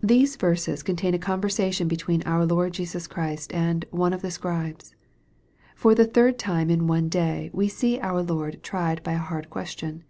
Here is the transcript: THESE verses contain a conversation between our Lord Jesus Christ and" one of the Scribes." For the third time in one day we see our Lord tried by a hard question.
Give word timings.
THESE 0.00 0.36
verses 0.36 0.84
contain 0.84 1.12
a 1.12 1.18
conversation 1.18 1.88
between 1.88 2.22
our 2.22 2.46
Lord 2.46 2.72
Jesus 2.72 3.08
Christ 3.08 3.52
and" 3.52 3.84
one 3.90 4.12
of 4.12 4.22
the 4.22 4.30
Scribes." 4.30 4.94
For 5.74 5.92
the 5.92 6.06
third 6.06 6.38
time 6.38 6.70
in 6.70 6.86
one 6.86 7.08
day 7.08 7.50
we 7.52 7.66
see 7.66 7.98
our 7.98 8.22
Lord 8.22 8.62
tried 8.62 9.02
by 9.02 9.14
a 9.14 9.18
hard 9.18 9.50
question. 9.50 10.04